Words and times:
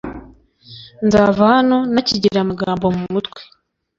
nzava 1.05 1.41
hano 1.53 1.77
nakigira 1.93 2.39
amagambo 2.41 2.85
mu 2.95 3.03
mutwe 3.13 3.41